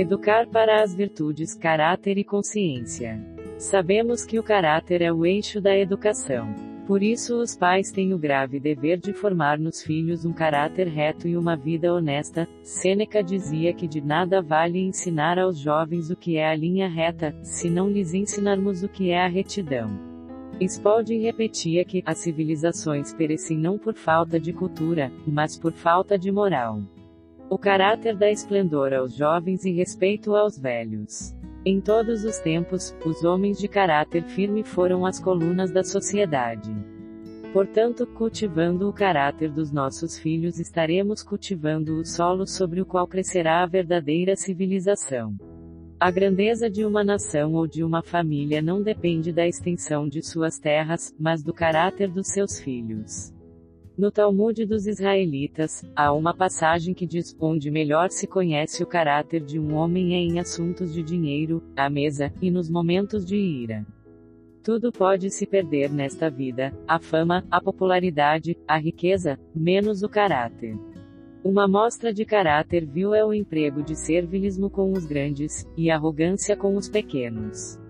[0.00, 3.20] Educar para as virtudes, caráter e consciência.
[3.58, 6.54] Sabemos que o caráter é o eixo da educação.
[6.86, 11.26] Por isso, os pais têm o grave dever de formar nos filhos um caráter reto
[11.26, 12.48] e uma vida honesta.
[12.62, 17.34] Sêneca dizia que de nada vale ensinar aos jovens o que é a linha reta,
[17.42, 19.88] se não lhes ensinarmos o que é a retidão.
[20.60, 26.30] Spalding repetia que as civilizações perecem não por falta de cultura, mas por falta de
[26.30, 26.84] moral.
[27.50, 31.34] O caráter dá esplendor aos jovens e respeito aos velhos.
[31.64, 36.70] Em todos os tempos, os homens de caráter firme foram as colunas da sociedade.
[37.50, 43.62] Portanto, cultivando o caráter dos nossos filhos, estaremos cultivando o solo sobre o qual crescerá
[43.62, 45.34] a verdadeira civilização.
[45.98, 50.58] A grandeza de uma nação ou de uma família não depende da extensão de suas
[50.58, 53.32] terras, mas do caráter dos seus filhos.
[53.98, 59.40] No Talmud dos Israelitas, há uma passagem que diz: onde melhor se conhece o caráter
[59.40, 63.84] de um homem é em assuntos de dinheiro, à mesa, e nos momentos de ira.
[64.62, 70.78] Tudo pode se perder nesta vida: a fama, a popularidade, a riqueza, menos o caráter.
[71.42, 76.56] Uma mostra de caráter vil é o emprego de servilismo com os grandes, e arrogância
[76.56, 77.80] com os pequenos.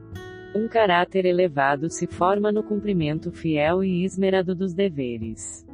[0.55, 5.68] Um caráter elevado se forma no cumprimento fiel e esmerado dos deveres.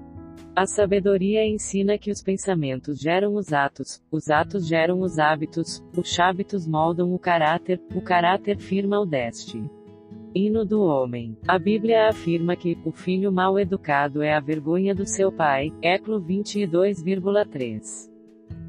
[0.57, 6.17] A sabedoria ensina que os pensamentos geram os atos, os atos geram os hábitos, os
[6.21, 9.61] hábitos moldam o caráter, o caráter firma o deste.
[10.33, 11.37] Hino do homem.
[11.49, 15.73] A Bíblia afirma que o filho mal educado é a vergonha do seu pai.
[15.83, 18.09] Eclo 22,3.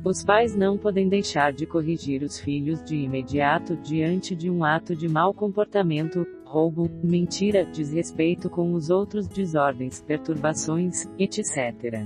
[0.03, 4.95] Os pais não podem deixar de corrigir os filhos de imediato diante de um ato
[4.95, 12.05] de mau comportamento, roubo, mentira, desrespeito com os outros, desordens, perturbações, etc.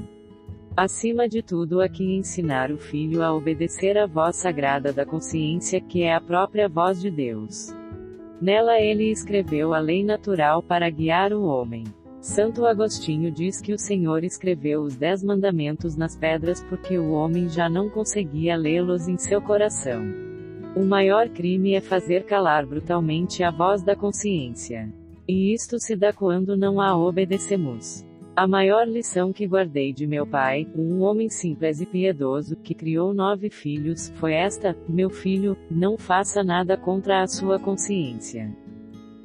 [0.75, 6.03] Acima de tudo, aqui ensinar o filho a obedecer à voz sagrada da consciência, que
[6.03, 7.75] é a própria voz de Deus.
[8.41, 11.83] Nela ele escreveu a lei natural para guiar o homem.
[12.21, 17.49] Santo Agostinho diz que o Senhor escreveu os Dez Mandamentos nas pedras porque o homem
[17.49, 20.28] já não conseguia lê-los em seu coração.
[20.79, 24.87] O maior crime é fazer calar brutalmente a voz da consciência.
[25.27, 28.07] E isto se dá quando não a obedecemos.
[28.33, 33.13] A maior lição que guardei de meu pai, um homem simples e piedoso, que criou
[33.13, 38.49] nove filhos, foi esta: Meu filho, não faça nada contra a sua consciência.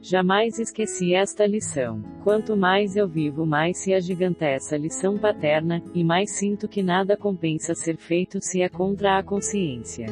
[0.03, 2.03] Jamais esqueci esta lição.
[2.25, 7.17] Quanto mais eu vivo, mais se agiganta essa lição paterna, e mais sinto que nada
[7.17, 10.07] compensa ser feito se é contra a consciência.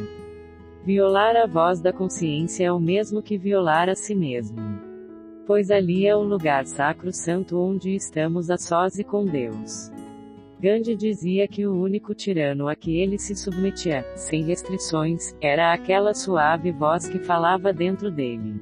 [0.84, 4.58] Violar a voz da consciência é o mesmo que violar a si mesmo.
[5.46, 9.92] Pois ali é o lugar sacro santo onde estamos a sós e com Deus.
[10.60, 16.14] Gandhi dizia que o único tirano a que ele se submetia, sem restrições, era aquela
[16.14, 18.60] suave voz que falava dentro dele.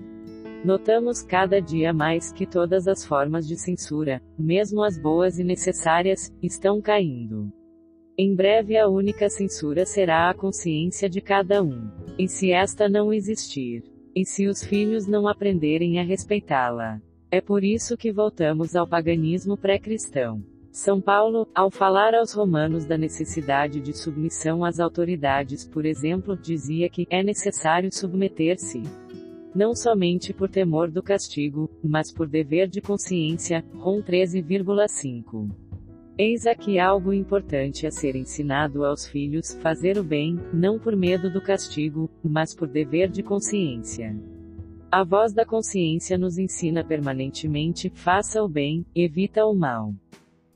[0.62, 6.30] Notamos cada dia mais que todas as formas de censura, mesmo as boas e necessárias,
[6.42, 7.50] estão caindo.
[8.22, 11.90] Em breve a única censura será a consciência de cada um.
[12.18, 13.82] E se esta não existir?
[14.14, 17.00] E se os filhos não aprenderem a respeitá-la?
[17.30, 20.44] É por isso que voltamos ao paganismo pré-cristão.
[20.70, 26.90] São Paulo, ao falar aos romanos da necessidade de submissão às autoridades, por exemplo, dizia
[26.90, 28.82] que é necessário submeter-se
[29.54, 33.64] não somente por temor do castigo, mas por dever de consciência.
[33.72, 35.69] Rom 13,5.
[36.18, 41.30] Eis aqui algo importante a ser ensinado aos filhos: fazer o bem, não por medo
[41.30, 44.14] do castigo, mas por dever de consciência.
[44.92, 49.94] A voz da consciência nos ensina permanentemente: faça o bem, evita o mal.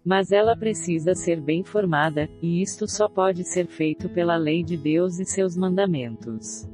[0.05, 4.77] Mas ela precisa ser bem formada, e isto só pode ser feito pela lei de
[4.77, 6.69] Deus e seus mandamentos.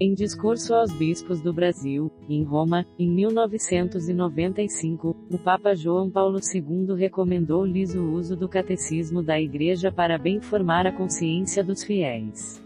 [0.00, 6.96] Em discurso aos bispos do Brasil, em Roma, em 1995, o Papa João Paulo II
[6.96, 12.60] recomendou-lhes o uso do catecismo da Igreja para bem formar a consciência dos fiéis.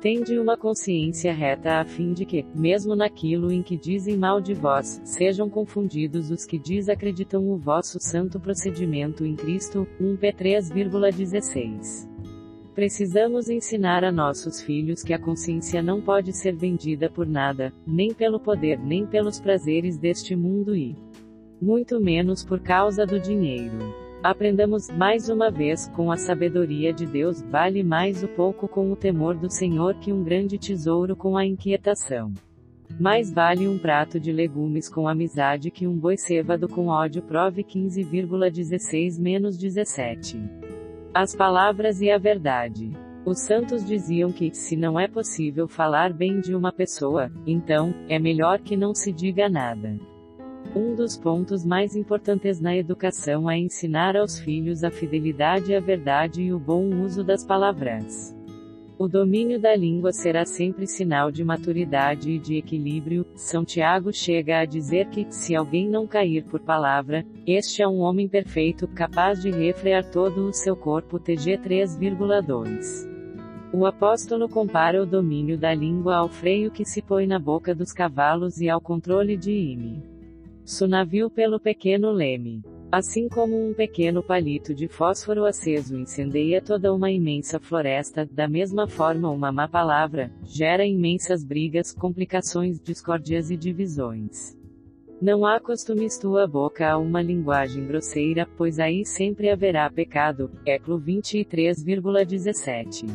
[0.00, 4.52] Tende uma consciência reta a fim de que, mesmo naquilo em que dizem mal de
[4.52, 9.88] vós, sejam confundidos os que desacreditam o vosso santo procedimento em Cristo.
[9.98, 12.13] 1 P 3,16
[12.74, 18.12] Precisamos ensinar a nossos filhos que a consciência não pode ser vendida por nada, nem
[18.12, 20.96] pelo poder nem pelos prazeres deste mundo e
[21.62, 23.78] muito menos por causa do dinheiro.
[24.24, 28.96] Aprendamos, mais uma vez, com a sabedoria de Deus, vale mais o pouco com o
[28.96, 32.32] temor do Senhor que um grande tesouro com a inquietação.
[32.98, 37.22] Mais vale um prato de legumes com amizade que um boi cevado com ódio.
[37.22, 40.63] Prove 15,16 menos 17
[41.14, 42.90] as palavras e a verdade.
[43.24, 48.18] Os santos diziam que, se não é possível falar bem de uma pessoa, então, é
[48.18, 49.96] melhor que não se diga nada.
[50.74, 56.42] Um dos pontos mais importantes na educação é ensinar aos filhos a fidelidade à verdade
[56.42, 58.34] e o bom uso das palavras.
[58.96, 63.26] O domínio da língua será sempre sinal de maturidade e de equilíbrio.
[63.34, 67.98] São Tiago chega a dizer que, se alguém não cair por palavra, este é um
[67.98, 71.18] homem perfeito, capaz de refrear todo o seu corpo.
[71.18, 73.12] TG 3,2.
[73.72, 77.92] O apóstolo compara o domínio da língua ao freio que se põe na boca dos
[77.92, 80.00] cavalos e ao controle de ime.
[80.64, 82.62] Sunavio pelo pequeno leme.
[82.94, 88.86] Assim como um pequeno palito de fósforo aceso incendeia toda uma imensa floresta, da mesma
[88.86, 94.56] forma uma má palavra gera imensas brigas, complicações, discórdias e divisões.
[95.20, 100.52] Não acostumes tua boca a uma linguagem grosseira, pois aí sempre haverá pecado.
[100.64, 103.10] Eclo 23,17.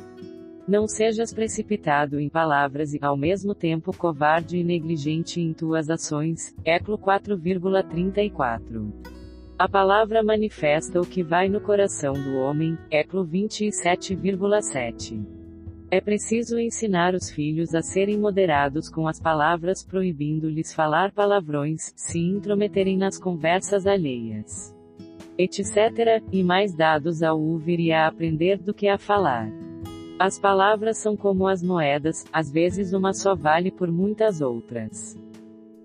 [0.68, 6.54] Não sejas precipitado em palavras e, ao mesmo tempo, covarde e negligente em tuas ações.
[6.66, 9.19] Eclo 4,34.
[9.60, 15.22] A palavra manifesta o que vai no coração do homem, Eclo 27,7.
[15.92, 22.20] É preciso ensinar os filhos a serem moderados com as palavras, proibindo-lhes falar palavrões, se
[22.20, 24.74] intrometerem nas conversas alheias,
[25.38, 29.52] etc., e mais dados a ouvir e a aprender do que a falar.
[30.18, 35.20] As palavras são como as moedas, às vezes uma só vale por muitas outras.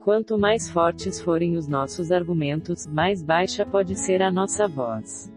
[0.05, 5.33] Quanto mais fortes forem os nossos argumentos, mais baixa pode ser a nossa voz.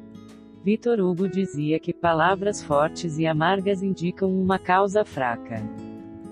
[0.61, 5.63] Vitor Hugo dizia que palavras fortes e amargas indicam uma causa fraca.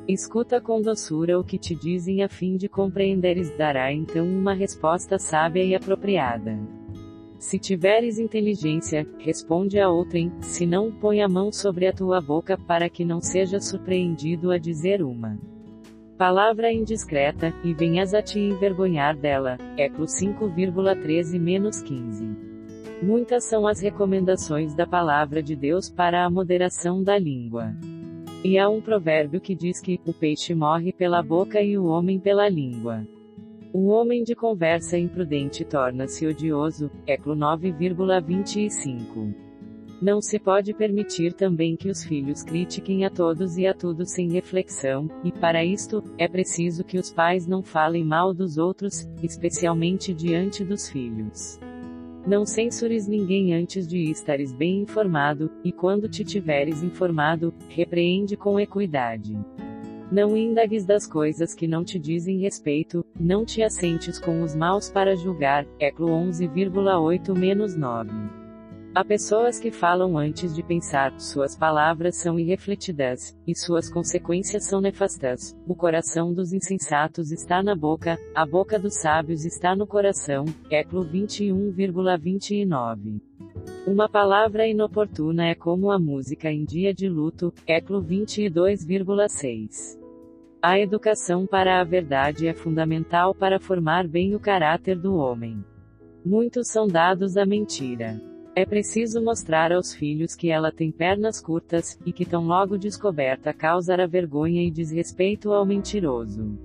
[0.05, 5.17] Escuta com doçura o que te dizem a fim de compreenderes, dará então uma resposta
[5.17, 6.59] sábia e apropriada.
[7.39, 12.57] Se tiveres inteligência, responde a outrem, se não, põe a mão sobre a tua boca
[12.57, 15.39] para que não seja surpreendido a dizer uma.
[16.17, 19.57] Palavra indiscreta, e venhas a te envergonhar dela.
[19.77, 22.37] Eclo 5,13-15.
[23.03, 27.75] Muitas são as recomendações da palavra de Deus para a moderação da língua.
[28.45, 32.17] E há um provérbio que diz que o peixe morre pela boca e o homem
[32.17, 33.05] pela língua.
[33.73, 36.89] O homem de conversa imprudente torna-se odioso.
[37.05, 39.44] Eclo 9,25.
[40.01, 44.29] Não se pode permitir também que os filhos critiquem a todos e a tudo sem
[44.29, 50.13] reflexão, e para isto, é preciso que os pais não falem mal dos outros, especialmente
[50.13, 51.57] diante dos filhos.
[52.27, 58.59] Não censures ninguém antes de estares bem informado, e quando te tiveres informado, repreende com
[58.59, 59.39] equidade.
[60.11, 64.89] Não indagues das coisas que não te dizem respeito, não te assentes com os maus
[64.89, 65.65] para julgar.
[65.79, 68.44] Eclo 11,8-9.
[68.95, 74.79] Há pessoas que falam antes de pensar, suas palavras são irrefletidas, e suas consequências são
[74.79, 75.53] nefastas.
[75.67, 80.45] O coração dos insensatos está na boca, a boca dos sábios está no coração.
[80.71, 83.19] Eclo 21,29.
[83.85, 87.53] Uma palavra inoportuna é como a música em dia de luto.
[87.67, 89.99] Eclo 22,6.
[90.61, 95.61] A educação para a verdade é fundamental para formar bem o caráter do homem.
[96.25, 98.21] Muitos são dados à mentira.
[98.57, 103.53] É preciso mostrar aos filhos que ela tem pernas curtas, e que tão logo descoberta
[103.53, 106.57] causará vergonha e desrespeito ao mentiroso.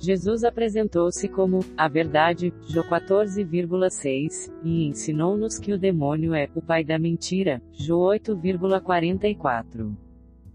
[0.00, 6.82] Jesus apresentou-se como a verdade, Jó 14,6, e ensinou-nos que o demônio é o pai
[6.82, 9.94] da mentira, Jó 8,44.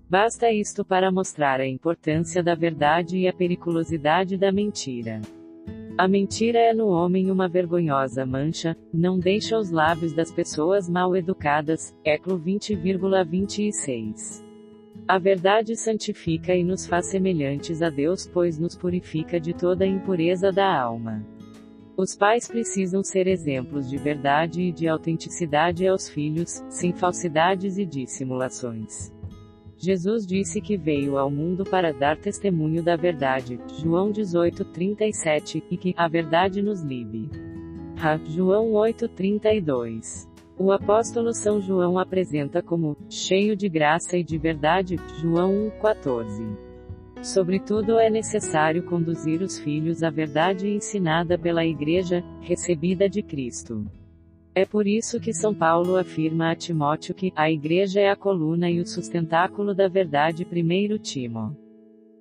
[0.09, 5.21] Basta isto para mostrar a importância da verdade e a periculosidade da mentira.
[5.95, 11.15] A mentira é no homem uma vergonhosa mancha, não deixa os lábios das pessoas mal
[11.15, 11.95] educadas.
[12.03, 14.43] Eclo 20,26.
[15.07, 19.87] A verdade santifica e nos faz semelhantes a Deus, pois nos purifica de toda a
[19.87, 21.23] impureza da alma.
[21.95, 27.85] Os pais precisam ser exemplos de verdade e de autenticidade aos filhos, sem falsidades e
[27.85, 29.12] dissimulações.
[29.83, 35.93] Jesus disse que veio ao mundo para dar testemunho da verdade, João 18:37, e que
[35.97, 37.29] a verdade nos livre.
[38.01, 40.25] Ha, João 8:32.
[40.57, 46.47] O apóstolo São João apresenta como cheio de graça e de verdade, João 1:14.
[47.21, 53.85] Sobretudo é necessário conduzir os filhos à verdade ensinada pela Igreja, recebida de Cristo.
[54.55, 58.69] É por isso que São Paulo afirma a Timóteo que a Igreja é a coluna
[58.69, 60.45] e o sustentáculo da verdade.
[60.45, 61.57] 1 Timo.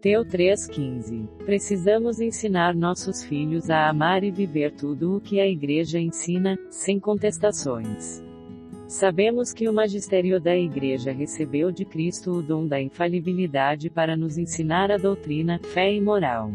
[0.01, 1.29] Teu 3,15.
[1.45, 6.99] Precisamos ensinar nossos filhos a amar e viver tudo o que a Igreja ensina, sem
[6.99, 8.25] contestações.
[8.89, 14.39] Sabemos que o magistério da Igreja recebeu de Cristo o dom da infalibilidade para nos
[14.39, 16.51] ensinar a doutrina, fé e moral.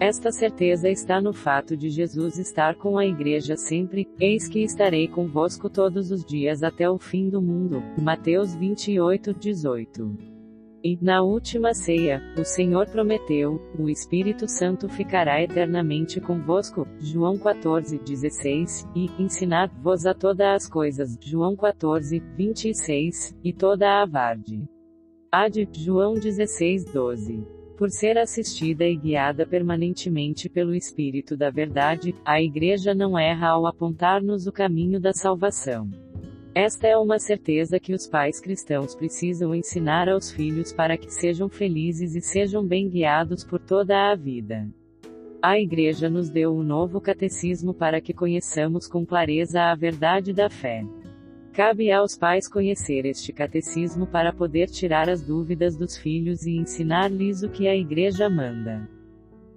[0.00, 5.06] Esta certeza está no fato de Jesus estar com a Igreja sempre, eis que estarei
[5.06, 7.82] convosco todos os dias até o fim do mundo.
[8.00, 10.16] Mateus 28, 18.
[10.82, 16.88] E, na última ceia, o Senhor prometeu: o Espírito Santo ficará eternamente convosco.
[16.98, 21.18] João 14, 16, e ensinar-vos a todas as coisas.
[21.20, 24.66] João 14, 26, e toda a varde.
[25.30, 27.59] Ad, João 16, 12.
[27.80, 33.66] Por ser assistida e guiada permanentemente pelo Espírito da Verdade, a Igreja não erra ao
[33.66, 35.88] apontar-nos o caminho da salvação.
[36.54, 41.48] Esta é uma certeza que os pais cristãos precisam ensinar aos filhos para que sejam
[41.48, 44.68] felizes e sejam bem guiados por toda a vida.
[45.40, 50.50] A Igreja nos deu um novo catecismo para que conheçamos com clareza a verdade da
[50.50, 50.84] fé.
[51.52, 57.42] Cabe aos pais conhecer este catecismo para poder tirar as dúvidas dos filhos e ensinar-lhes
[57.42, 58.88] o que a Igreja manda.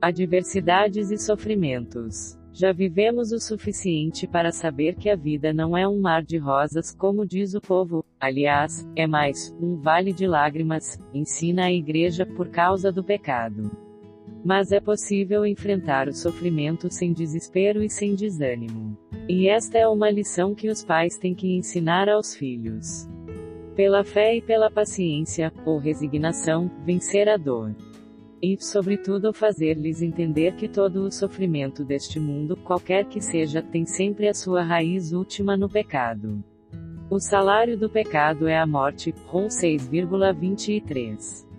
[0.01, 2.37] Adversidades e sofrimentos.
[2.51, 6.93] Já vivemos o suficiente para saber que a vida não é um mar de rosas,
[6.93, 12.49] como diz o povo, aliás, é mais, um vale de lágrimas, ensina a igreja por
[12.49, 13.71] causa do pecado.
[14.43, 18.97] Mas é possível enfrentar o sofrimento sem desespero e sem desânimo.
[19.27, 23.07] E esta é uma lição que os pais têm que ensinar aos filhos.
[23.75, 27.73] Pela fé e pela paciência, ou resignação, vencer a dor
[28.43, 34.27] e, sobretudo, fazer-lhes entender que todo o sofrimento deste mundo, qualquer que seja, tem sempre
[34.27, 36.43] a sua raiz última no pecado.
[37.09, 41.52] O salário do pecado é a morte, Rom 6,23.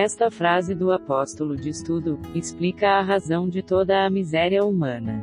[0.00, 5.20] Esta frase do apóstolo de estudo explica a razão de toda a miséria humana.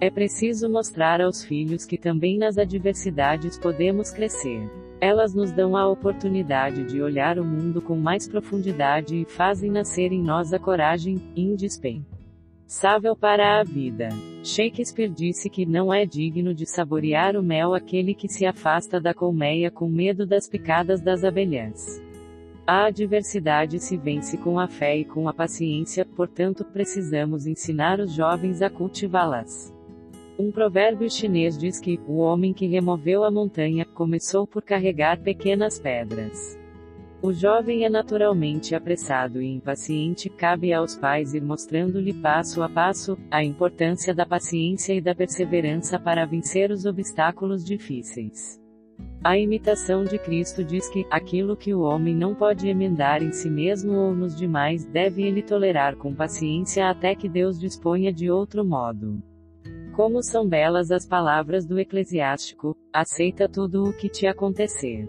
[0.00, 4.66] É preciso mostrar aos filhos que também nas adversidades podemos crescer.
[5.02, 10.12] Elas nos dão a oportunidade de olhar o mundo com mais profundidade e fazem nascer
[10.12, 14.08] em nós a coragem, indispensável para a vida.
[14.42, 19.12] Shakespeare disse que não é digno de saborear o mel aquele que se afasta da
[19.12, 22.00] colmeia com medo das picadas das abelhas.
[22.72, 28.12] A adversidade se vence com a fé e com a paciência, portanto, precisamos ensinar os
[28.12, 29.74] jovens a cultivá-las.
[30.38, 35.80] Um provérbio chinês diz que o homem que removeu a montanha começou por carregar pequenas
[35.80, 36.56] pedras.
[37.20, 43.18] O jovem é naturalmente apressado e impaciente, cabe aos pais ir mostrando-lhe passo a passo
[43.32, 48.59] a importância da paciência e da perseverança para vencer os obstáculos difíceis.
[49.22, 53.50] A imitação de Cristo diz que aquilo que o homem não pode emendar em si
[53.50, 58.64] mesmo ou nos demais, deve ele tolerar com paciência até que Deus disponha de outro
[58.64, 59.22] modo.
[59.94, 65.06] Como são belas as palavras do eclesiástico: aceita tudo o que te acontecer.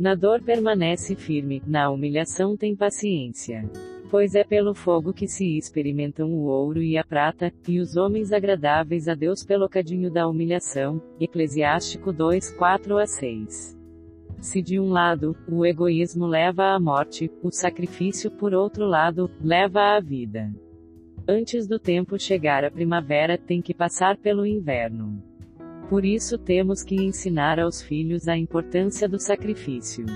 [0.00, 3.70] Na dor permanece firme, na humilhação tem paciência.
[4.14, 8.30] Pois é pelo fogo que se experimentam o ouro e a prata, e os homens
[8.30, 11.02] agradáveis a Deus pelo cadinho da humilhação.
[11.18, 13.76] Eclesiástico 2, 4 a 6.
[14.38, 19.96] Se de um lado, o egoísmo leva à morte, o sacrifício, por outro lado, leva
[19.96, 20.48] à vida.
[21.26, 25.20] Antes do tempo chegar a primavera, tem que passar pelo inverno.
[25.90, 30.06] Por isso temos que ensinar aos filhos a importância do sacrifício.